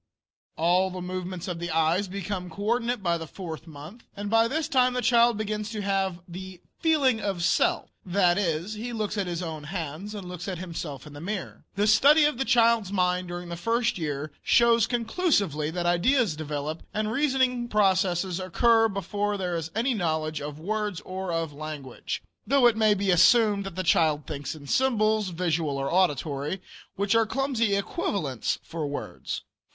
[0.57, 4.47] All the movements of the eyes become co ordinate by the fourth month, and by
[4.47, 9.15] this time the child begins to have the "feeling of self," that is, he looks
[9.15, 11.65] at his own hands and looks at himself in the mirror.
[11.75, 16.81] The study of the child's mind during the first year shows conclusively that ideas develop
[16.95, 22.65] and reasoning processes occur before there is any knowledge of words or of language; though
[22.65, 26.59] it may be assumed that the child thinks in symbols, visual or auditory,
[26.95, 29.43] which are clumsy equivalents for words.